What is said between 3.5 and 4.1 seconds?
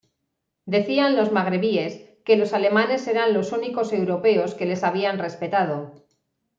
únicos